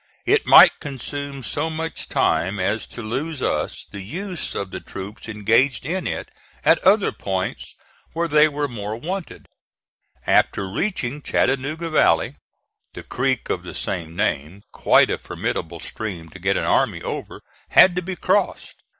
[0.25, 5.29] It might consume so much time as to lose us the use of the troops
[5.29, 6.31] engaged in it
[6.65, 7.75] at other points
[8.13, 9.45] where they were more wanted.
[10.25, 12.35] After reaching Chattanooga Valley,
[12.95, 17.39] the creek of the same name, quite a formidable stream to get an army over,
[17.69, 18.81] had to be crossed.